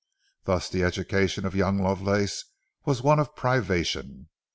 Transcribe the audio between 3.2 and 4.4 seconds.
privation.